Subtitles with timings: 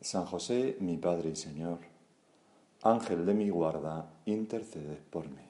[0.00, 1.78] San José, mi Padre y Señor,
[2.82, 5.46] Ángel de mi guarda, intercede por mí.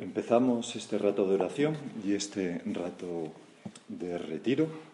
[0.00, 3.32] Empezamos este rato de oración y este rato
[3.88, 4.89] de retiro.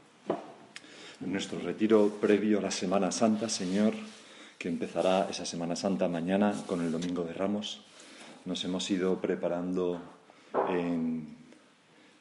[1.20, 3.94] Nuestro retiro previo a la Semana Santa, Señor,
[4.58, 7.80] que empezará esa Semana Santa mañana con el Domingo de Ramos.
[8.44, 9.98] Nos hemos ido preparando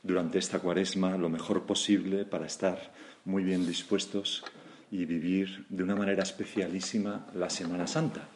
[0.01, 2.93] durante esta cuaresma lo mejor posible para estar
[3.25, 4.45] muy bien dispuestos
[4.89, 8.29] y vivir de una manera especialísima la Semana Santa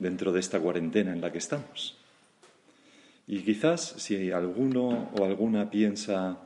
[0.00, 1.96] dentro de esta cuarentena en la que estamos.
[3.28, 6.38] Y quizás si alguno o alguna piensa,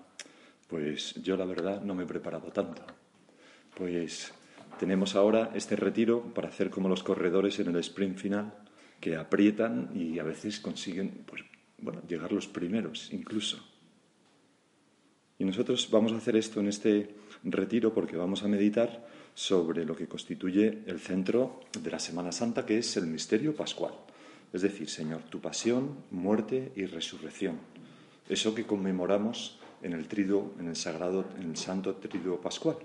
[0.69, 2.83] pues yo la verdad no me he preparado tanto,
[3.75, 4.33] pues
[4.79, 8.55] tenemos ahora este retiro para hacer como los corredores en el sprint final,
[9.01, 11.43] que aprietan y a veces consiguen pues,
[11.79, 13.59] bueno, llegar los primeros incluso.
[15.39, 19.97] Y nosotros vamos a hacer esto en este retiro porque vamos a meditar sobre lo
[19.97, 23.95] que constituye el centro de la Semana Santa, que es el misterio pascual.
[24.53, 27.59] Es decir, Señor, tu pasión, muerte y resurrección.
[28.29, 32.77] Eso que conmemoramos en el trido, en el sagrado, en el santo trido pascual.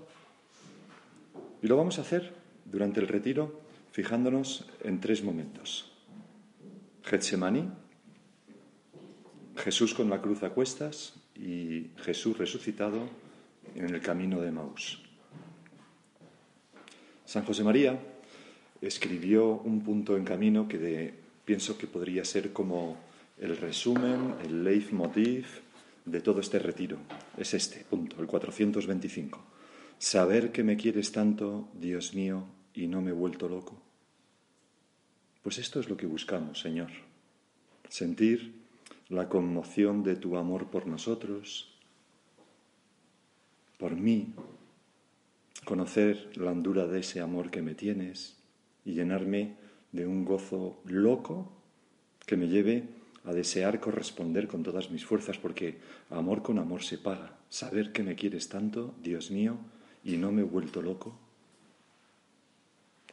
[1.62, 3.60] Y lo vamos a hacer durante el retiro
[3.92, 5.90] fijándonos en tres momentos.
[7.02, 7.68] Getsemaní,
[9.56, 13.08] Jesús con la cruz a cuestas y Jesús resucitado
[13.74, 15.02] en el camino de Maús.
[17.24, 17.98] San José María
[18.80, 21.14] escribió un punto en camino que de
[21.44, 22.96] pienso que podría ser como
[23.38, 25.46] el resumen, el leitmotiv
[26.04, 26.98] de todo este retiro.
[27.36, 29.55] Es este punto, el 425.
[29.98, 33.80] Saber que me quieres tanto, Dios mío, y no me he vuelto loco.
[35.42, 36.90] Pues esto es lo que buscamos, Señor.
[37.88, 38.52] Sentir
[39.08, 41.72] la conmoción de tu amor por nosotros,
[43.78, 44.34] por mí,
[45.64, 48.36] conocer la hondura de ese amor que me tienes
[48.84, 49.56] y llenarme
[49.92, 51.52] de un gozo loco
[52.26, 52.84] que me lleve
[53.24, 55.78] a desear corresponder con todas mis fuerzas, porque
[56.10, 57.38] amor con amor se paga.
[57.48, 59.56] Saber que me quieres tanto, Dios mío,
[60.06, 61.18] y no me he vuelto loco.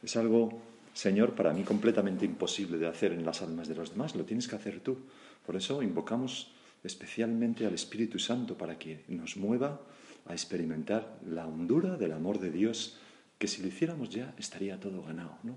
[0.00, 0.62] Es algo,
[0.92, 4.14] Señor, para mí completamente imposible de hacer en las almas de los demás.
[4.14, 4.98] Lo tienes que hacer tú.
[5.44, 6.52] Por eso invocamos
[6.84, 9.80] especialmente al Espíritu Santo para que nos mueva
[10.26, 12.96] a experimentar la hondura del amor de Dios,
[13.38, 15.56] que si lo hiciéramos ya estaría todo ganado, ¿no?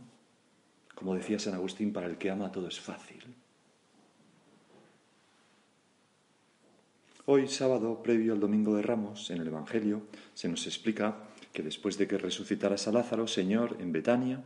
[0.96, 3.24] Como decía San Agustín, para el que ama todo es fácil.
[7.30, 11.98] Hoy, sábado, previo al Domingo de Ramos, en el Evangelio, se nos explica que después
[11.98, 14.46] de que resucitara a Lázaro, Señor, en Betania,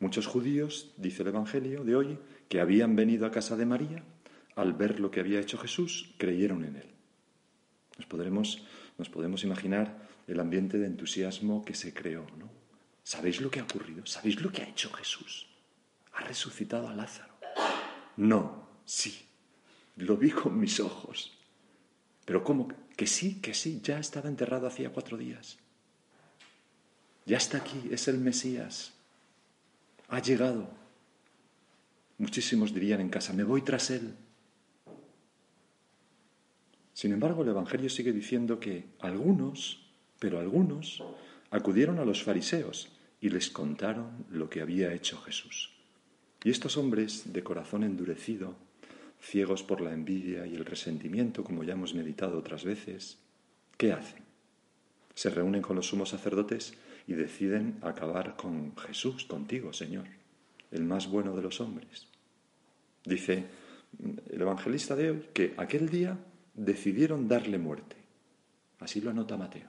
[0.00, 2.18] muchos judíos, dice el Evangelio de hoy,
[2.50, 4.04] que habían venido a casa de María,
[4.54, 6.90] al ver lo que había hecho Jesús, creyeron en él.
[7.96, 8.66] Nos, podremos,
[8.98, 12.50] nos podemos imaginar el ambiente de entusiasmo que se creó, ¿no?
[13.02, 14.04] ¿Sabéis lo que ha ocurrido?
[14.04, 15.46] ¿Sabéis lo que ha hecho Jesús?
[16.12, 17.32] ha resucitado a Lázaro.
[18.18, 19.26] No, sí,
[19.96, 21.39] lo vi con mis ojos.
[22.30, 22.68] Pero ¿cómo?
[22.96, 25.58] Que sí, que sí, ya estaba enterrado hacía cuatro días.
[27.26, 28.92] Ya está aquí, es el Mesías.
[30.06, 30.70] Ha llegado.
[32.18, 34.14] Muchísimos dirían en casa, me voy tras él.
[36.92, 39.90] Sin embargo, el Evangelio sigue diciendo que algunos,
[40.20, 41.02] pero algunos,
[41.50, 42.90] acudieron a los fariseos
[43.20, 45.72] y les contaron lo que había hecho Jesús.
[46.44, 48.54] Y estos hombres de corazón endurecido,
[49.20, 53.18] ciegos por la envidia y el resentimiento, como ya hemos meditado otras veces,
[53.76, 54.30] ¿qué hacen?
[55.20, 56.72] se reúnen con los sumos sacerdotes
[57.06, 60.06] y deciden acabar con Jesús, contigo, Señor,
[60.70, 62.06] el más bueno de los hombres.
[63.04, 63.44] Dice
[64.30, 66.16] el evangelista de hoy que aquel día
[66.54, 67.96] decidieron darle muerte.
[68.78, 69.68] Así lo anota Mateo.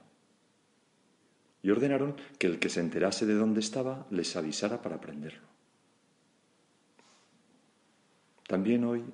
[1.62, 5.46] Y ordenaron que el que se enterase de dónde estaba les avisara para prenderlo.
[8.46, 9.04] También hoy,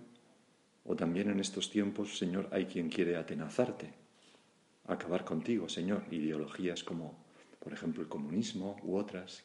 [0.88, 3.93] o también en estos tiempos, Señor, hay quien quiere atenazarte,
[4.87, 7.14] acabar contigo, Señor, ideologías como,
[7.61, 9.44] por ejemplo, el comunismo u otras,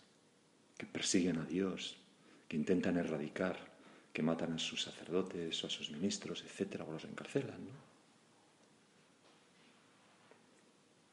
[0.78, 1.98] que persiguen a Dios,
[2.48, 3.58] que intentan erradicar,
[4.14, 7.60] que matan a sus sacerdotes o a sus ministros, etcétera, o los encarcelan.
[7.60, 7.94] ¿no?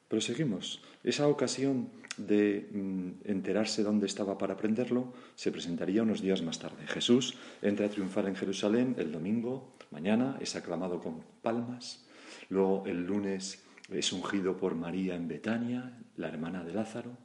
[0.07, 0.81] Pero seguimos.
[1.03, 6.87] Esa ocasión de mm, enterarse dónde estaba para aprenderlo se presentaría unos días más tarde.
[6.87, 12.05] Jesús entra a triunfar en Jerusalén el domingo, mañana, es aclamado con palmas.
[12.49, 17.17] Luego el lunes es ungido por María en Betania, la hermana de Lázaro.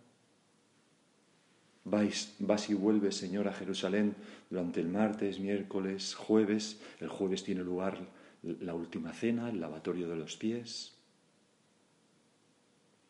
[1.84, 4.16] Vais, vas y vuelves, Señor, a Jerusalén
[4.50, 6.80] durante el martes, miércoles, jueves.
[7.00, 8.08] El jueves tiene lugar
[8.42, 10.96] la última cena, el lavatorio de los pies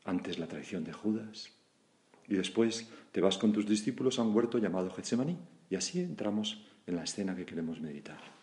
[0.06, 1.50] antes la traición de Judas.
[2.28, 5.36] Y después te vas con tus discípulos a un huerto llamado Getsemaní.
[5.68, 8.35] Y así entramos en la escena que queremos meditar.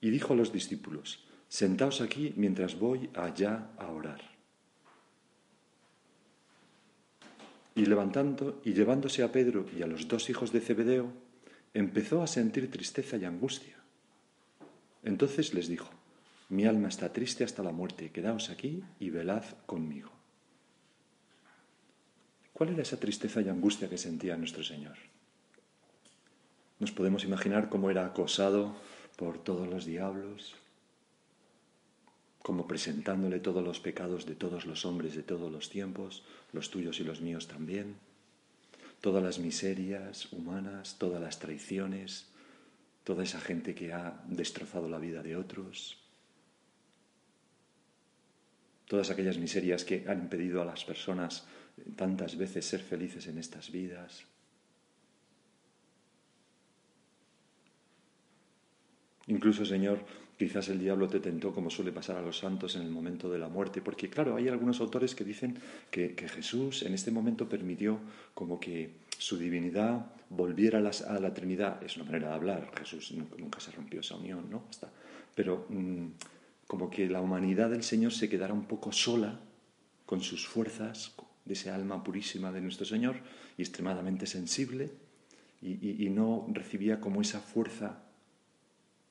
[0.00, 4.20] Y dijo a los discípulos, sentaos aquí mientras voy allá a orar.
[7.74, 11.12] Y levantando y llevándose a Pedro y a los dos hijos de Zebedeo,
[11.74, 13.76] empezó a sentir tristeza y angustia.
[15.02, 15.88] Entonces les dijo,
[16.48, 20.10] mi alma está triste hasta la muerte, quedaos aquí y velad conmigo.
[22.52, 24.96] ¿Cuál era esa tristeza y angustia que sentía nuestro Señor?
[26.78, 28.74] Nos podemos imaginar cómo era acosado
[29.20, 30.54] por todos los diablos,
[32.40, 36.24] como presentándole todos los pecados de todos los hombres de todos los tiempos,
[36.54, 37.96] los tuyos y los míos también,
[39.02, 42.28] todas las miserias humanas, todas las traiciones,
[43.04, 45.98] toda esa gente que ha destrozado la vida de otros,
[48.86, 51.46] todas aquellas miserias que han impedido a las personas
[51.94, 54.29] tantas veces ser felices en estas vidas.
[59.30, 60.00] Incluso, Señor,
[60.36, 63.38] quizás el diablo te tentó como suele pasar a los santos en el momento de
[63.38, 65.56] la muerte, porque claro, hay algunos autores que dicen
[65.90, 68.00] que, Jesús en este momento permitió
[68.34, 71.80] como que su divinidad volviera a, la Trinidad.
[71.82, 74.64] Es una manera de hablar, Jesús nunca, se rompió esa unión, ¿no?
[75.36, 76.06] Pero mm,
[76.66, 79.38] como que la humanidad del Señor se quedara un poco sola
[80.06, 83.16] con sus fuerzas, de ese alma purísima de nuestro Señor
[83.56, 84.90] y extremadamente sensible,
[85.62, 88.09] y, no recibía como esa fuerza.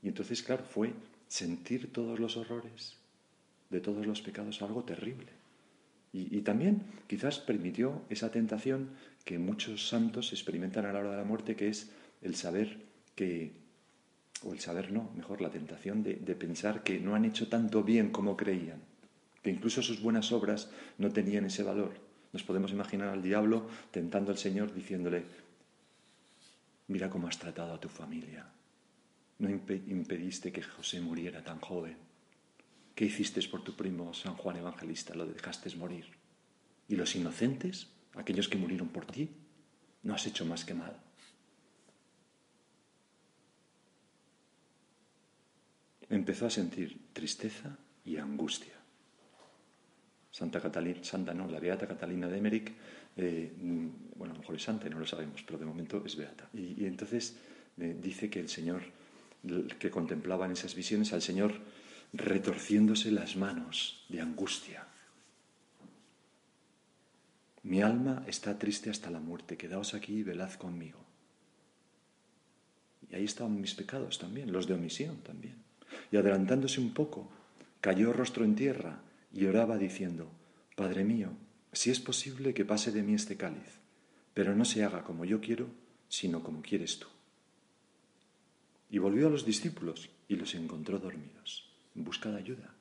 [0.01, 0.93] Y entonces, claro, fue
[1.27, 2.97] sentir todos los horrores
[3.69, 5.27] de todos los pecados algo terrible.
[6.11, 8.89] Y, también quizás permitió esa tentación
[9.25, 11.91] que muchos santos experimentan a la hora de la muerte, que es
[12.23, 12.77] el saber
[13.15, 13.51] que
[14.43, 18.09] o el saber no, mejor la tentación de, pensar que no han hecho tanto bien
[18.09, 18.81] como creían,
[19.43, 21.91] que incluso sus buenas obras no tenían ese valor.
[22.33, 25.25] Nos podemos imaginar al diablo tentando al Señor diciéndole,
[26.87, 28.47] mira cómo has tratado a tu familia,
[29.39, 31.97] no impediste que José muriera tan joven,
[32.95, 35.15] ¿qué hiciste por tu primo San Juan Evangelista?
[35.15, 36.05] Lo dejaste morir.
[36.87, 39.29] ¿Y los inocentes, aquellos que murieron por ti?
[40.03, 40.99] No has hecho más que mal.
[46.09, 48.73] empezó a sentir tristeza y angustia.
[50.31, 52.71] Santa Catalina, Santa no, la Beata Catalina de Emmerich,
[53.17, 53.51] eh,
[54.15, 56.49] bueno, a lo mejor es santa, no lo sabemos, pero de momento es Beata.
[56.53, 57.37] Y, entonces
[57.77, 58.81] eh, dice que el Señor,
[59.79, 61.53] que contemplaba en esas visiones al Señor
[62.13, 64.87] retorciéndose las manos de angustia.
[67.63, 70.99] Mi alma está triste hasta la muerte, quedaos aquí y velad conmigo.
[73.09, 75.69] Y ahí estaban mis pecados también, los de omisión también
[76.11, 77.29] y adelantándose un poco,
[77.81, 79.01] cayó rostro en tierra
[79.33, 80.31] y oraba diciendo,
[80.75, 81.29] Padre mío,
[81.71, 83.79] si es posible que pase de mí este cáliz,
[84.33, 85.67] pero no se haga como yo quiero,
[86.07, 87.07] sino como quieres tú.
[88.89, 92.73] Y volvió a los discípulos y los encontró dormidos, en busca de ayuda,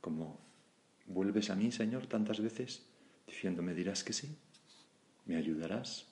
[0.00, 0.38] como
[1.06, 2.86] vuelves a mí, Señor, tantas veces,
[3.26, 4.36] diciendo, ¿me dirás que sí?
[5.26, 6.06] ¿Me ayudarás?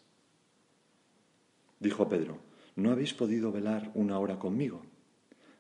[1.81, 2.39] Dijo Pedro,
[2.77, 4.83] ¿no habéis podido velar una hora conmigo?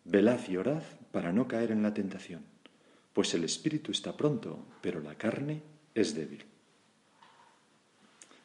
[0.04, 0.82] Velad y orad
[1.12, 2.42] para no caer en la tentación,
[3.12, 5.62] pues el espíritu está pronto, pero la carne
[5.94, 6.44] es débil.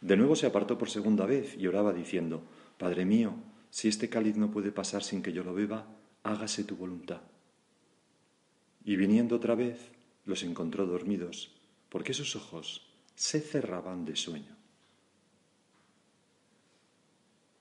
[0.01, 2.43] De nuevo se apartó por segunda vez y oraba diciendo,
[2.77, 3.35] Padre mío,
[3.73, 5.87] si este cáliz no puede pasar sin que yo lo beba,
[6.21, 7.21] hágase tu voluntad.
[8.85, 9.89] Y viniendo otra vez,
[10.25, 11.49] los encontró dormidos,
[11.89, 14.55] porque sus ojos se cerraban de sueño.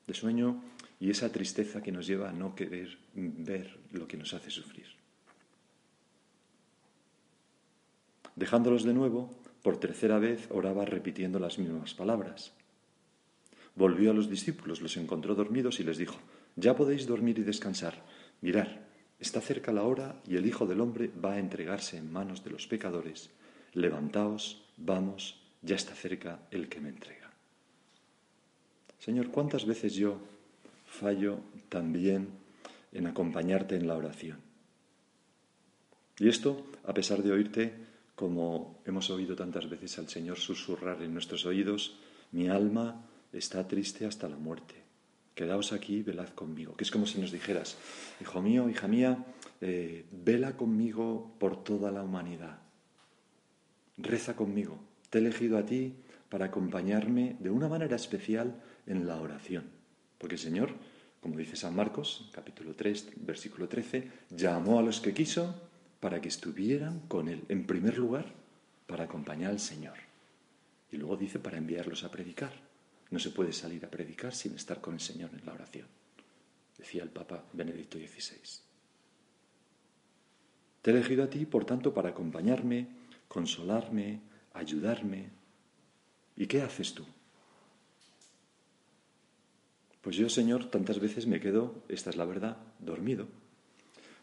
[0.06, 0.62] De sueño
[1.00, 4.88] y esa tristeza que nos lleva a no querer ver lo que nos hace sufrir.
[8.36, 9.30] Dejándolos de nuevo,
[9.62, 12.52] por tercera vez oraba repitiendo las mismas palabras.
[13.74, 16.16] Volvió a los discípulos, los encontró dormidos y les dijo,
[16.56, 18.02] ya podéis dormir y descansar.
[18.40, 18.86] Mirar,
[19.18, 22.50] está cerca la hora y el Hijo del Hombre va a entregarse en manos de
[22.50, 23.30] los pecadores.
[23.72, 27.30] Levantaos, vamos, ya está cerca el que me entrega.
[28.98, 30.18] Señor, ¿cuántas veces yo
[30.86, 32.28] fallo también
[32.92, 34.38] en acompañarte en la oración?
[36.18, 37.72] Y esto, a pesar de oírte,
[38.14, 41.96] como hemos oído tantas veces al Señor susurrar en nuestros oídos,
[42.30, 44.74] mi alma está triste hasta la muerte.
[45.34, 46.74] Quedaos aquí, velad conmigo.
[46.76, 47.78] Que es como si nos dijeras,
[48.20, 49.24] hijo mío, hija mía,
[49.60, 52.58] eh, vela conmigo por toda la humanidad.
[53.96, 54.78] Reza conmigo.
[55.08, 55.94] Te he elegido a ti
[56.28, 59.64] para acompañarme de una manera especial en la oración.
[60.18, 60.74] Porque el Señor,
[61.20, 65.54] como dice San Marcos, capítulo 3, versículo 13, llamó a los que quiso
[66.00, 67.44] para que estuvieran con Él.
[67.48, 68.26] En primer lugar,
[68.86, 69.94] para acompañar al Señor.
[70.90, 72.71] Y luego dice para enviarlos a predicar.
[73.12, 75.86] No se puede salir a predicar sin estar con el Señor en la oración,
[76.78, 78.62] decía el Papa Benedicto XVI.
[80.80, 82.88] Te he elegido a ti, por tanto, para acompañarme,
[83.28, 84.20] consolarme,
[84.54, 85.28] ayudarme.
[86.36, 87.04] ¿Y qué haces tú?
[90.00, 93.28] Pues yo, Señor, tantas veces me quedo, esta es la verdad, dormido,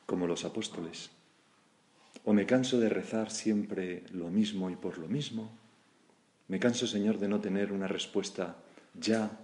[0.08, 1.12] como los apóstoles.
[2.26, 5.56] O me canso de rezar siempre lo mismo y por lo mismo.
[6.48, 8.58] Me canso, Señor, de no tener una respuesta
[8.94, 9.40] ya,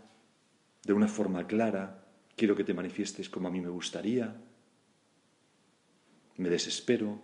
[0.83, 2.03] de una forma clara.
[2.35, 4.35] Quiero que te manifiestes como a mí me gustaría.
[6.37, 7.21] Me desespero.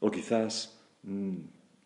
[0.00, 1.36] O quizás mm,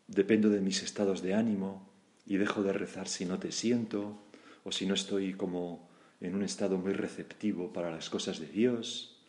[0.06, 1.88] dependo de mis estados de ánimo
[2.26, 4.22] y dejo de rezar si no te siento
[4.64, 5.88] o si no estoy como
[6.20, 9.20] en un estado muy receptivo para las cosas de Dios.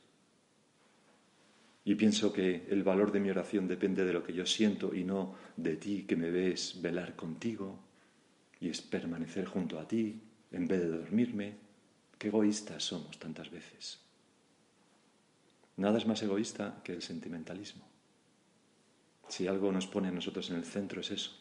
[1.85, 5.03] Y pienso que el valor de mi oración depende de lo que yo siento y
[5.03, 7.79] no de ti que me ves velar contigo
[8.63, 11.57] y es permanecer junto a ti en vez de dormirme.
[12.17, 13.99] Qué egoístas somos tantas veces.
[15.75, 17.83] Nada es más egoísta que el sentimentalismo.
[19.27, 21.31] Si algo nos pone a nosotros en el centro es eso.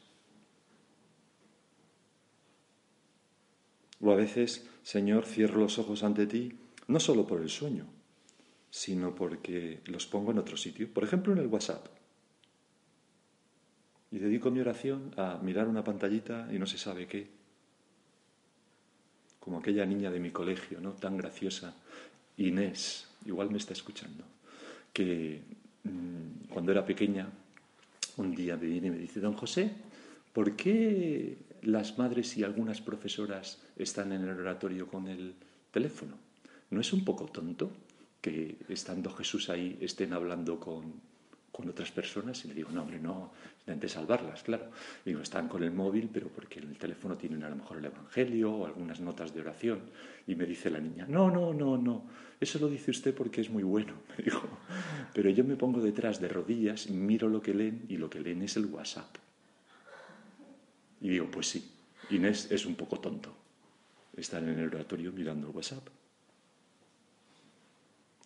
[4.00, 7.87] O a veces, Señor, cierro los ojos ante ti, no solo por el sueño,
[8.69, 11.87] sino porque los pongo en otro sitio, por ejemplo en el WhatsApp.
[14.12, 17.26] Y dedico mi oración a mirar una pantallita y no se sabe qué.
[19.40, 20.92] Como aquella niña de mi colegio, ¿no?
[20.92, 21.75] Tan graciosa,
[22.37, 24.25] Inés, igual me está escuchando,
[24.92, 25.40] que
[25.85, 27.28] mm, cuando era pequeña,
[28.19, 29.71] un día me viene y me dice, don José,
[30.35, 35.35] ¿por qué las madres y algunas profesoras están en el oratorio con el
[35.71, 36.16] teléfono?
[36.71, 37.71] ¿No es un poco tonto
[38.21, 40.92] que estando Jesús ahí estén hablando con,
[41.52, 42.44] otras personas?
[42.44, 44.71] Y le digo, no, hombre, no, intente salvarlas, claro.
[45.04, 47.78] Y digo, están con el móvil, pero porque en el teléfono tienen a lo mejor
[47.78, 49.80] el Evangelio o algunas notas de oración.
[50.26, 52.04] Y me dice la niña, no, no, no, no,
[52.40, 54.49] eso lo dice usted porque es muy bueno, me dijo.
[55.14, 58.42] Pero yo me pongo detrás de rodillas miro lo que leen y lo que leen
[58.42, 59.16] es el WhatsApp.
[61.00, 61.71] Y digo, pues sí,
[62.11, 63.35] Inés es un poco tonto
[64.16, 65.87] estar en el oratorio mirando el WhatsApp.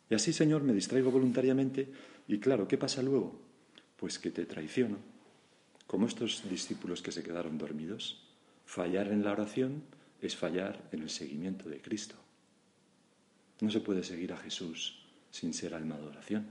[0.09, 1.89] Y así, Señor, me distraigo voluntariamente
[2.29, 3.39] y claro, ¿qué pasa luego?
[3.97, 4.99] Pues que te traiciono,
[5.87, 8.23] como estos discípulos que se quedaron dormidos.
[8.65, 9.85] Fallar en la oración
[10.21, 12.17] es fallar en el seguimiento de Cristo.
[13.61, 16.47] No se puede seguir a Jesús sin ser alma de oración.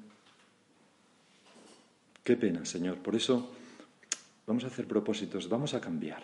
[2.23, 2.99] Qué pena, Señor.
[2.99, 3.51] Por eso
[4.47, 6.23] vamos a hacer propósitos, vamos a cambiar.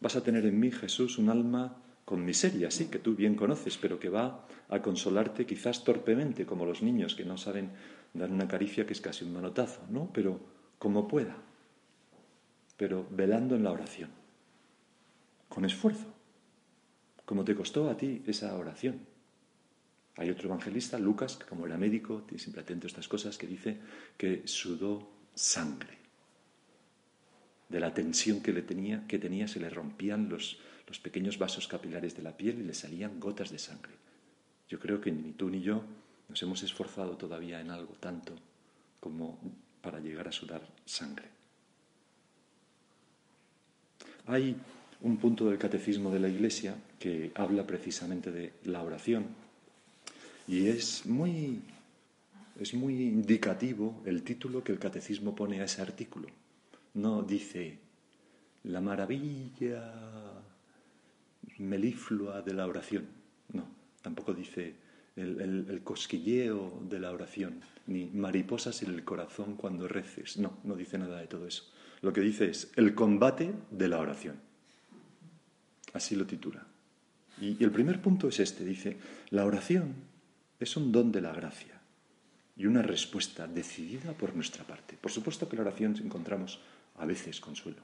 [0.00, 1.76] Vas a tener en mí, Jesús, un alma
[2.10, 6.66] con miseria, sí, que tú bien conoces, pero que va a consolarte quizás torpemente, como
[6.66, 7.70] los niños que no saben
[8.12, 10.10] dar una caricia que es casi un manotazo, ¿no?
[10.12, 10.40] Pero
[10.76, 11.36] como pueda,
[12.76, 14.10] pero velando en la oración,
[15.48, 16.12] con esfuerzo,
[17.24, 18.98] como te costó a ti esa oración.
[20.16, 23.78] Hay otro evangelista, Lucas, que como era médico, siempre atento a estas cosas, que dice
[24.16, 25.96] que sudó sangre
[27.68, 30.58] de la tensión que, le tenía, que tenía, se le rompían los,
[30.90, 33.92] los pequeños vasos capilares de la piel y le salían gotas de sangre.
[34.68, 35.84] Yo creo que ni tú ni yo
[36.28, 38.34] nos hemos esforzado todavía en algo tanto
[38.98, 39.38] como
[39.80, 41.28] para llegar a sudar sangre.
[44.26, 44.56] Hay
[45.02, 49.26] un punto del catecismo de la Iglesia que habla precisamente de la oración
[50.48, 51.62] y es muy
[52.58, 56.26] es muy indicativo el título que el catecismo pone a ese artículo.
[56.94, 57.78] No dice
[58.64, 60.49] la maravilla
[61.58, 63.06] meliflua de la oración.
[63.52, 63.66] No,
[64.02, 64.74] tampoco dice
[65.16, 70.38] el, cosquilleo de la oración, ni mariposas en el corazón cuando reces.
[70.38, 71.64] No, no dice nada de todo eso.
[72.02, 74.36] Lo que dice es el combate de la oración.
[75.92, 76.66] Así lo titula.
[77.40, 78.64] y el primer punto es este.
[78.64, 78.98] Dice,
[79.30, 79.94] la oración
[80.60, 81.80] es un don de la gracia
[82.56, 84.98] y una respuesta decidida por nuestra parte.
[85.00, 86.60] Por supuesto que la oración encontramos
[86.98, 87.82] a veces consuelo,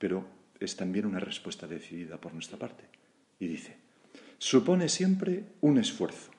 [0.00, 0.26] pero
[0.64, 2.84] es también una respuesta decidida por nuestra parte.
[3.38, 3.76] Y dice,
[4.38, 6.30] supone siempre un esfuerzo.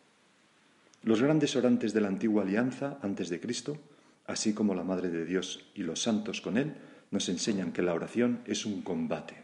[1.04, 3.78] Los grandes orantes de la antigua alianza antes de Cristo,
[4.26, 6.74] así como la Madre de Dios y los santos con Él,
[7.12, 9.36] nos enseñan que la oración es un combate.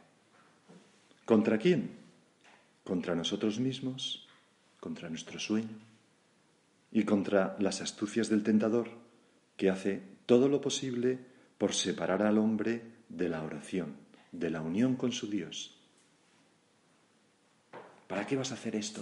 [1.25, 1.91] ¿Contra quién?
[2.83, 4.27] Contra nosotros mismos,
[4.79, 5.77] contra nuestro sueño
[6.91, 8.89] y contra las astucias del tentador
[9.55, 11.19] que hace todo lo posible
[11.57, 13.95] por separar al hombre de la oración,
[14.31, 15.75] de la unión con su Dios.
[18.07, 19.01] ¿Para qué vas a hacer esto?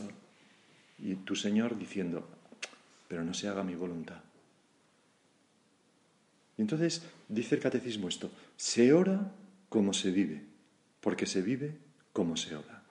[0.99, 2.27] Y tu Señor diciendo,
[3.07, 4.21] pero no se haga mi voluntad.
[6.57, 9.31] Y entonces dice el catecismo esto, se ora
[9.69, 10.43] como se vive,
[10.99, 11.77] porque se vive
[12.11, 12.83] como se ora.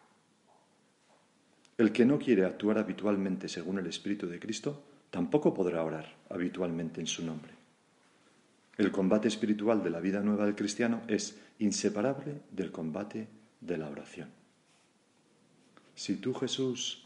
[1.76, 7.00] El que no quiere actuar habitualmente según el Espíritu de Cristo, tampoco podrá orar habitualmente
[7.00, 7.57] en su nombre.
[8.78, 13.26] El combate espiritual de la vida nueva del cristiano es inseparable del combate
[13.60, 14.28] de la oración.
[15.96, 17.02] Si tú, Jesús,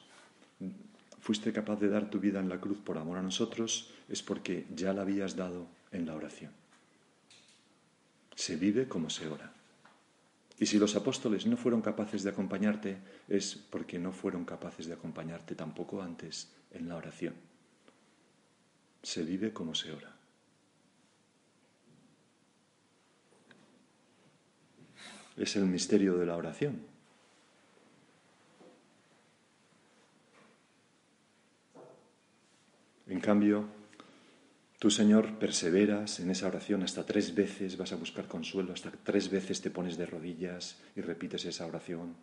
[1.23, 4.67] fuiste capaz de dar tu vida en la cruz por amor a nosotros, es porque
[4.75, 6.52] ya la habías dado en la oración.
[8.35, 9.50] Se vive como se ora.
[10.59, 12.99] Y si los apóstoles no fueron capaces de acompañarte,
[13.29, 17.35] es porque no fueron capaces de acompañarte tampoco antes en la oración.
[19.02, 20.22] Se vive como se ora.
[25.37, 26.93] Es el misterio de la oración.
[33.06, 33.67] En cambio,
[34.78, 39.30] tú, Señor, perseveras en esa oración hasta tres veces, vas a buscar consuelo, hasta tres
[39.30, 42.15] veces te pones de rodillas y repites esa oración.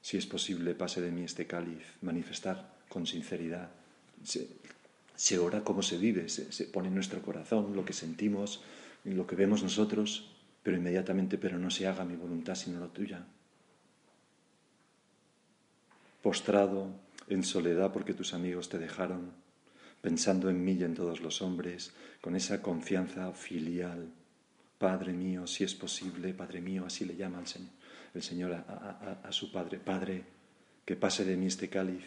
[0.00, 3.70] Si es posible, pase de mí este cáliz, manifestar con sinceridad.
[4.22, 8.62] Se, ora como se vive, se, se pone en nuestro corazón lo que sentimos,
[9.04, 10.31] lo que vemos nosotros,
[10.62, 13.24] pero inmediatamente, pero no se haga mi voluntad sino la tuya.
[16.22, 16.88] Postrado
[17.28, 19.32] en soledad porque tus amigos te dejaron,
[20.00, 24.08] pensando en mí y en todos los hombres, con esa confianza filial.
[24.78, 27.70] Padre mío, si es posible, Padre mío, así le llama el Señor,
[28.14, 30.24] el Señor a, a su Padre, Padre,
[30.84, 32.04] que pase de mí este cáliz.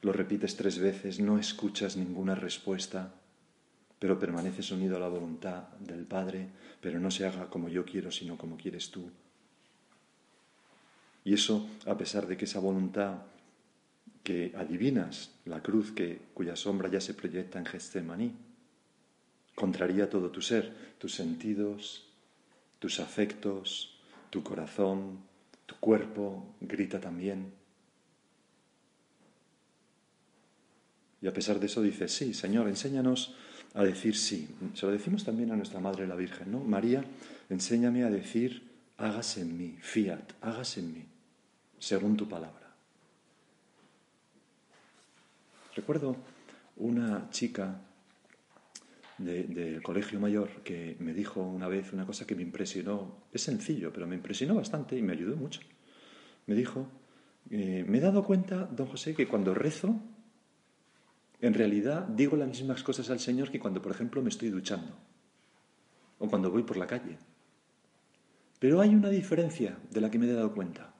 [0.00, 3.14] Lo repites tres veces, no escuchas ninguna respuesta
[4.02, 6.48] pero permaneces unido a la voluntad del Padre,
[6.80, 9.08] pero no se haga como yo quiero, sino como quieres tú.
[11.22, 13.18] Y eso, a pesar de que esa voluntad
[14.24, 18.32] que adivinas, la cruz que, cuya sombra ya se proyecta en Getsemaní,
[19.54, 22.08] contraría todo tu ser, tus sentidos,
[22.80, 25.20] tus afectos, tu corazón,
[25.64, 27.52] tu cuerpo, grita también.
[31.20, 33.36] Y a pesar de eso dice, sí, Señor, enséñanos
[33.74, 34.48] a decir sí.
[34.74, 36.60] Se lo decimos también a nuestra Madre la Virgen, ¿no?
[36.60, 37.04] María,
[37.48, 41.04] enséñame a decir, hágase en mí, fiat, hágase en mí,
[41.78, 42.74] según tu palabra.
[45.74, 46.16] Recuerdo
[46.76, 47.80] una chica
[49.18, 53.92] del colegio mayor que me dijo una vez una cosa que me impresionó, es sencillo,
[53.92, 55.60] pero me impresionó bastante y me ayudó mucho.
[56.46, 56.88] Me dijo,
[57.50, 60.00] eh, me he dado cuenta, don José, que cuando rezo
[61.42, 64.96] en realidad digo las mismas cosas al Señor que cuando, por ejemplo, me estoy duchando
[66.18, 67.18] o cuando voy por la calle.
[68.60, 70.94] Pero hay una diferencia de la que me he dado cuenta.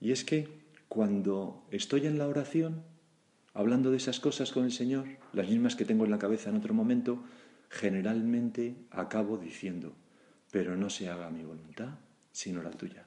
[0.00, 0.48] Y es que
[0.88, 2.82] cuando estoy en la oración,
[3.52, 6.56] hablando de esas cosas con el Señor, las mismas que tengo en la cabeza en
[6.56, 7.22] otro momento,
[7.68, 9.92] generalmente acabo diciendo,
[10.50, 11.98] pero no se haga mi voluntad,
[12.32, 13.06] sino la tuya.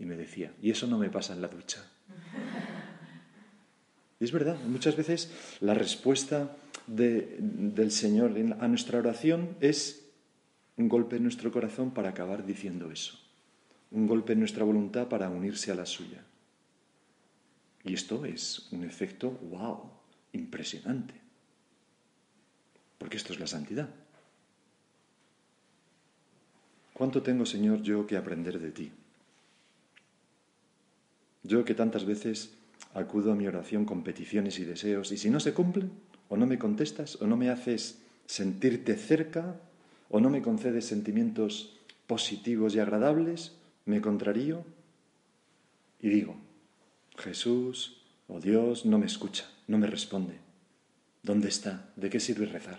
[0.00, 1.88] Y me decía, y eso no me pasa en la ducha.
[4.18, 10.06] Y es verdad, muchas veces la respuesta del Señor a nuestra oración es
[10.76, 13.18] un golpe en nuestro corazón para acabar diciendo eso,
[13.90, 16.24] un golpe en nuestra voluntad para unirse a la suya.
[17.84, 19.90] Y esto es un efecto, wow,
[20.32, 21.14] impresionante,
[22.98, 23.88] porque esto es la santidad.
[26.92, 28.90] ¿Cuánto tengo, Señor, yo que aprender de ti?
[31.42, 32.54] Yo que tantas veces
[32.96, 35.90] acudo a mi oración con peticiones y deseos, y si no se cumplen,
[36.28, 39.60] o no me contestas, o no me haces sentirte cerca,
[40.08, 44.64] o no me concedes sentimientos positivos y agradables, me contrarío
[46.00, 46.36] y digo,
[47.18, 50.38] Jesús o Dios no me escucha, no me responde.
[51.22, 51.90] ¿Dónde está?
[51.96, 52.78] ¿De qué sirve rezar?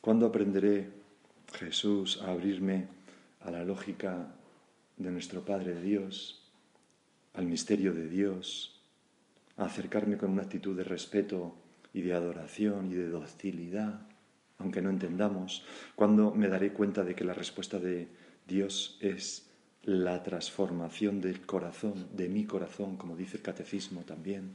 [0.00, 0.88] ¿Cuándo aprenderé,
[1.54, 2.88] Jesús, a abrirme
[3.40, 4.34] a la lógica
[5.02, 6.42] de nuestro Padre Dios,
[7.34, 8.80] al misterio de Dios,
[9.56, 11.54] a acercarme con una actitud de respeto
[11.92, 14.06] y de adoración y de docilidad,
[14.58, 18.08] aunque no entendamos, cuando me daré cuenta de que la respuesta de
[18.46, 19.50] Dios es
[19.82, 24.54] la transformación del corazón, de mi corazón, como dice el catecismo también,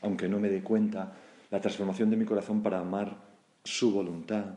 [0.00, 1.14] aunque no me dé cuenta,
[1.50, 3.18] la transformación de mi corazón para amar
[3.64, 4.54] su voluntad,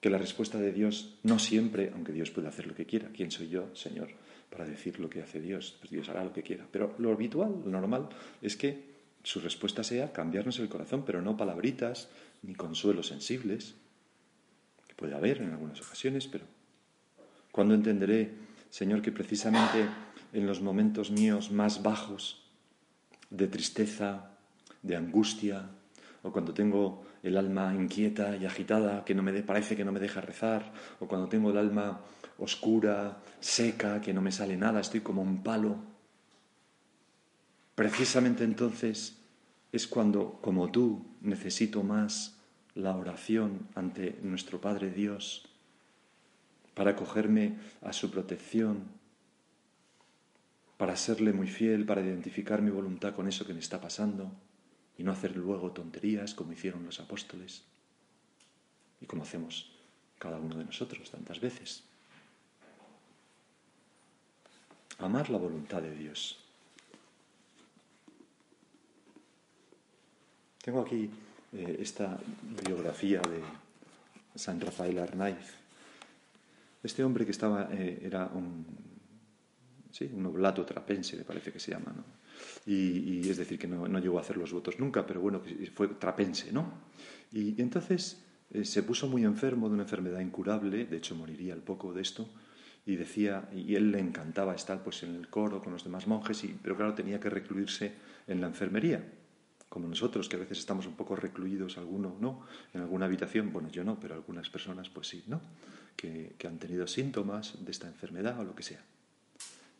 [0.00, 3.30] que la respuesta de Dios no siempre, aunque Dios puede hacer lo que quiera, ¿quién
[3.30, 4.08] soy yo, Señor,
[4.54, 5.76] para decir lo que hace Dios?
[5.80, 6.64] Pues Dios hará lo que quiera.
[6.70, 8.08] Pero lo habitual, lo normal,
[8.40, 12.08] es que su respuesta sea cambiarnos el corazón, pero no palabritas
[12.42, 13.74] ni consuelos sensibles,
[14.86, 16.44] que puede haber en algunas ocasiones, pero
[17.50, 18.30] cuando entenderé,
[18.70, 19.88] Señor, que precisamente
[20.32, 22.46] en los momentos míos más bajos,
[23.30, 24.30] de tristeza,
[24.82, 25.68] de angustia,
[26.22, 29.98] o cuando tengo el alma inquieta y agitada, que no me parece que no me
[29.98, 32.02] deja rezar, o cuando tengo el alma
[32.38, 35.76] oscura, seca, que no me sale nada, estoy como un palo.
[37.74, 39.16] Precisamente entonces
[39.72, 42.36] es cuando, como tú, necesito más
[42.74, 45.46] la oración ante nuestro Padre Dios,
[46.74, 48.84] para acogerme a su protección,
[50.76, 54.32] para serle muy fiel, para identificar mi voluntad con eso que me está pasando
[54.98, 57.62] y no hacer luego tonterías como hicieron los apóstoles
[59.00, 59.72] y como hacemos
[60.18, 61.84] cada uno de nosotros tantas veces.
[64.98, 66.38] Amar la voluntad de Dios.
[70.62, 71.10] Tengo aquí
[71.52, 72.18] eh, esta
[72.66, 73.42] biografía de
[74.34, 75.54] San Rafael Arnaiz.
[76.82, 78.66] Este hombre que estaba, eh, era un,
[79.90, 81.94] sí, oblato trapense, me parece que se llama.
[82.66, 85.42] Y, es decir, que no, llegó a hacer los votos nunca, pero bueno,
[85.74, 86.72] fue trapense, ¿no?
[87.32, 91.60] Y, entonces eh, se puso muy enfermo de una enfermedad incurable, de hecho moriría al
[91.60, 92.28] poco de esto,
[92.86, 96.44] y decía, y él le encantaba estar pues en el coro con los demás monjes,
[96.44, 97.94] y, pero claro, tenía que recluirse
[98.26, 99.04] en la enfermería,
[99.68, 102.42] como nosotros, que a veces estamos un poco recluidos, alguno no,
[102.72, 105.40] en alguna habitación, bueno, yo no, pero algunas personas pues sí, ¿no?
[105.96, 108.82] Que, que han tenido síntomas de esta enfermedad o lo que sea.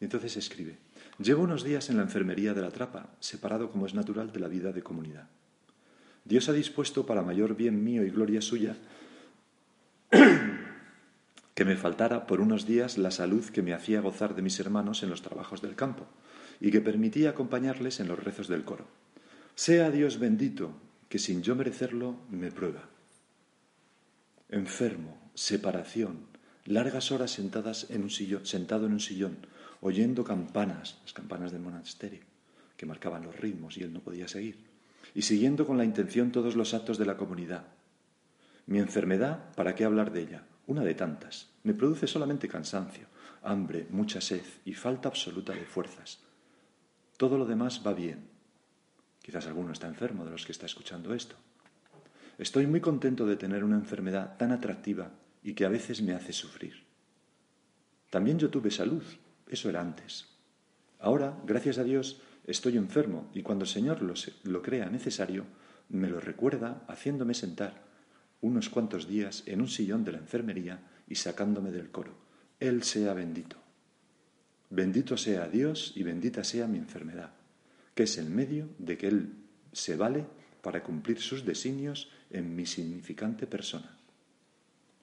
[0.01, 0.79] Y entonces escribe,
[1.19, 4.49] Llevo unos días en la enfermería de la trapa, separado como es natural de la
[4.49, 5.29] vida de comunidad.
[6.25, 8.77] Dios ha dispuesto para mayor bien mío y gloria suya
[11.55, 15.03] que me faltara por unos días la salud que me hacía gozar de mis hermanos
[15.03, 16.07] en los trabajos del campo
[16.61, 18.87] y que permitía acompañarles en los rezos del coro.
[19.55, 20.73] Sea Dios bendito,
[21.09, 22.89] que sin yo merecerlo me prueba.
[24.49, 26.27] Enfermo, separación,
[26.65, 29.47] largas horas sentadas en un sillón, sentado en un sillón,
[29.81, 32.25] oyendo campanas, las campanas del monasterio,
[32.77, 34.59] que marcaban los ritmos y él no podía seguir,
[35.15, 37.67] y siguiendo con la intención todos los actos de la comunidad.
[38.67, 40.45] Mi enfermedad, ¿para qué hablar de ella?
[40.67, 41.51] Una de tantas.
[41.63, 43.07] Me produce solamente cansancio,
[43.43, 46.21] hambre, mucha sed y falta absoluta de fuerzas.
[47.17, 48.29] Todo lo demás va bien.
[49.23, 51.37] Quizás alguno está enfermo de los que está escuchando esto.
[52.39, 55.11] Estoy muy contento de tener una enfermedad tan atractiva
[55.43, 56.85] y que a veces me hace sufrir.
[58.11, 59.03] También yo tuve salud
[59.49, 60.27] eso era antes.
[60.99, 65.45] Ahora, gracias a Dios, estoy enfermo y cuando el Señor lo, crea necesario,
[65.89, 67.83] me lo recuerda haciéndome sentar
[68.47, 72.15] unos cuantos días en un sillón de la enfermería y sacándome del coro.
[72.61, 73.57] Él sea bendito.
[74.71, 77.33] Bendito sea Dios y bendita sea mi enfermedad,
[77.95, 79.35] que es el medio de que Él
[79.73, 80.25] se vale
[80.63, 83.99] para cumplir sus designios en mi significante persona.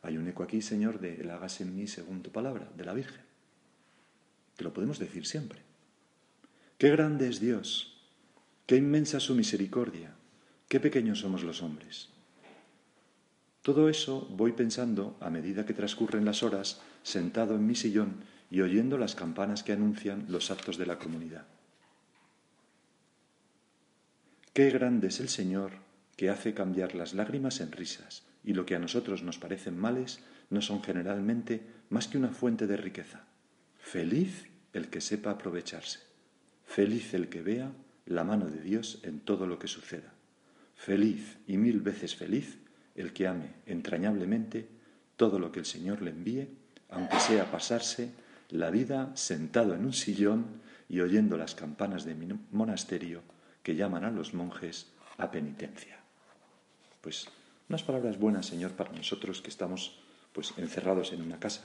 [0.02, 2.94] Hay un eco aquí, Señor, de el hágase en mí según tu palabra, de la
[2.94, 3.32] Virgen
[4.64, 5.60] lo podemos decir siempre.
[6.78, 7.94] Qué grande es Dios,
[8.66, 10.16] qué inmensa su misericordia,
[10.68, 12.10] qué pequeños somos los hombres.
[13.62, 18.62] Todo eso voy pensando a medida que transcurren las horas sentado en mi sillón y
[18.62, 21.46] oyendo las campanas que anuncian los actos de la comunidad.
[24.54, 25.74] Qué grande es el Señor
[26.18, 30.20] que hace cambiar las lágrimas en risas y lo que a nosotros nos parecen males
[30.50, 33.26] no son generalmente más que una fuente de riqueza.
[33.78, 36.00] Feliz el que sepa aprovecharse.
[36.66, 37.72] Feliz el que vea
[38.06, 40.14] la mano de Dios en todo lo que suceda.
[40.76, 42.58] Feliz y mil veces feliz
[42.96, 44.68] el que ame entrañablemente
[45.16, 46.48] todo lo que el Señor le envíe,
[46.90, 48.12] aunque sea pasarse
[48.50, 53.22] la vida sentado en un sillón y oyendo las campanas de mi monasterio
[53.64, 56.00] que llaman a los monjes a penitencia.
[57.02, 57.28] Pues
[57.70, 60.00] unas palabras buenas, Señor, para nosotros que estamos
[60.34, 61.64] pues encerrados en una casa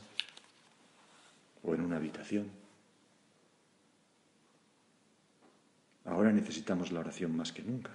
[1.62, 2.50] o en una habitación.
[6.04, 7.90] Ahora necesitamos la oración más que nunca.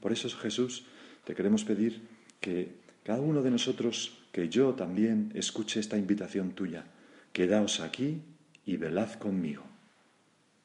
[0.00, 0.84] Por eso, Jesús,
[1.24, 2.06] te queremos pedir
[2.40, 6.84] que cada uno de nosotros, que yo también escuche esta invitación tuya.
[7.32, 8.20] Quedaos aquí
[8.64, 9.64] y velad conmigo.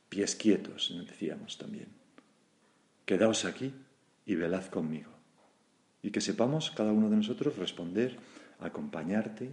[0.09, 1.87] Pies quietos, decíamos también.
[3.05, 3.73] Quedaos aquí
[4.25, 5.11] y velad conmigo.
[6.01, 8.17] Y que sepamos cada uno de nosotros responder,
[8.59, 9.49] acompañarte,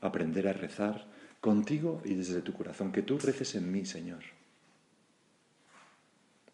[0.00, 1.06] aprender a rezar
[1.40, 2.92] contigo y desde tu corazón.
[2.92, 4.22] Que tú reces en mí, Señor.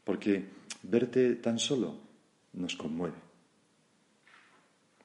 [0.04, 0.44] Porque
[0.82, 1.98] verte tan solo
[2.54, 3.33] nos conmueve.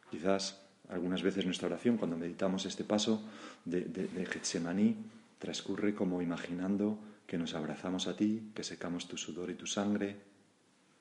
[0.09, 3.21] Quizás algunas veces nuestra oración, cuando meditamos este paso
[3.65, 4.95] de, de, Getsemaní,
[5.37, 10.15] transcurre como imaginando que nos abrazamos a ti, que secamos tu sudor y tu sangre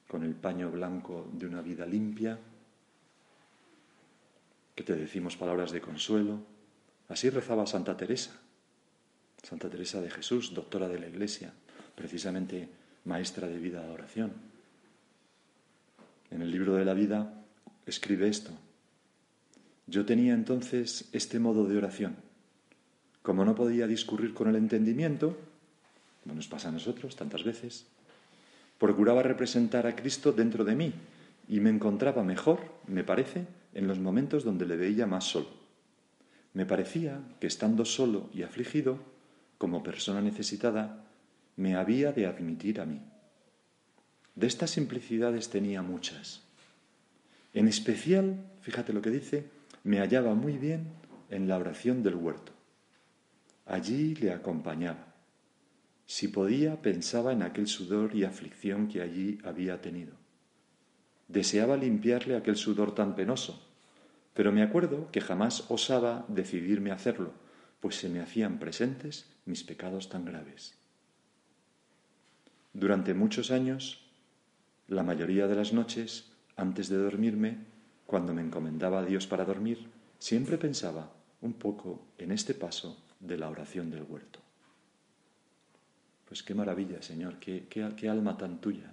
[0.07, 2.38] con el paño blanco de una vida limpia,
[4.75, 6.38] que te decimos palabras de consuelo.
[7.09, 8.38] Así rezaba Santa Teresa,
[9.42, 11.53] Santa Teresa de Jesús, doctora de la Iglesia,
[11.94, 12.68] precisamente
[13.07, 14.33] maestra de vida de oración.
[16.31, 17.42] En el libro de la vida
[17.87, 18.53] escribe esto.
[19.88, 22.16] Yo tenía entonces este modo de oración.
[23.22, 25.37] Como no podía discurrir con el entendimiento,
[26.22, 27.87] como nos pasa a nosotros tantas veces,
[28.79, 30.92] procuraba representar a Cristo dentro de mí
[31.48, 35.48] y me encontraba mejor, me parece, en los momentos donde le veía más solo.
[36.53, 38.98] Me parecía que estando solo y afligido,
[39.57, 41.03] como persona necesitada,
[41.57, 43.01] me había de admitir a mí.
[44.35, 46.42] De estas simplicidades tenía muchas.
[47.55, 50.88] En especial, fíjate lo que dice, me hallaba muy bien
[51.31, 52.53] en la oración del huerto.
[53.67, 55.14] Allí le acompañaba.
[56.07, 60.14] Si podía, pensaba en aquel sudor y aflicción que allí había tenido.
[61.29, 63.62] Deseaba limpiarle aquel sudor tan penoso,
[64.33, 67.33] pero me acuerdo que jamás osaba decidirme a hacerlo,
[67.81, 70.79] pues se me hacían presentes mis pecados tan graves.
[72.73, 74.09] Durante muchos años,
[74.87, 77.59] la mayoría de las noches, antes de dormirme,
[78.09, 79.87] cuando me encomendaba a Dios para dormir,
[80.18, 84.38] siempre pensaba un poco en este paso de la oración del huerto.
[86.25, 88.90] Pues qué maravilla, Señor, qué, qué, alma tan tuya.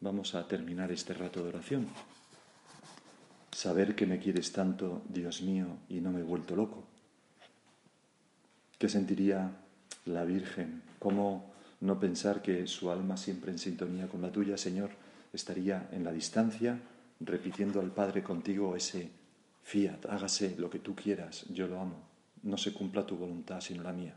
[0.00, 1.88] Vamos a terminar este rato de oración.
[3.50, 6.84] Saber que me quieres tanto, Dios mío, y no me he vuelto loco.
[8.78, 9.50] ¿Qué sentiría
[10.04, 10.80] la Virgen?
[11.00, 14.90] ¿Cómo no pensar que su alma siempre en sintonía con la tuya, Señor,
[15.32, 16.78] estaría en la distancia,
[17.20, 19.10] repitiendo al Padre contigo ese
[19.62, 22.02] fiat, hágase lo que tú quieras, yo lo amo,
[22.42, 24.14] no se cumpla tu voluntad sino la mía.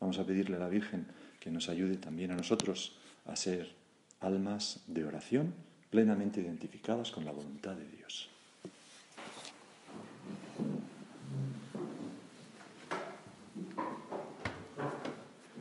[0.00, 1.06] Vamos a pedirle a la Virgen
[1.38, 3.74] que nos ayude también a nosotros a ser
[4.20, 5.54] almas de oración
[5.90, 8.28] plenamente identificadas con la voluntad de Dios.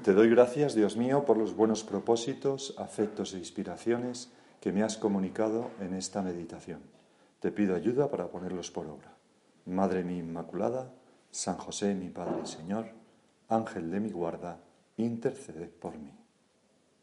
[0.03, 4.95] Te doy gracias, Dios mío, por los buenos propósitos, afectos e inspiraciones que me has
[4.95, 6.81] comunicado en esta meditación.
[7.39, 9.17] Te pido ayuda para ponerlos por obra.
[9.65, 10.93] Madre mi Inmaculada,
[11.31, 12.85] San José mi Padre y Señor,
[13.49, 14.59] Ángel de mi guarda,
[14.97, 16.20] intercede por mí.